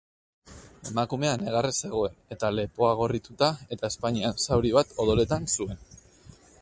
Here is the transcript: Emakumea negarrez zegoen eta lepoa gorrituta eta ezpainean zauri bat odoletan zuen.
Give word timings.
Emakumea 0.91 1.33
negarrez 1.41 1.73
zegoen 1.89 2.15
eta 2.35 2.51
lepoa 2.59 2.89
gorrituta 3.01 3.51
eta 3.77 3.93
ezpainean 3.93 4.43
zauri 4.47 4.73
bat 4.79 4.97
odoletan 5.05 5.47
zuen. 5.59 5.79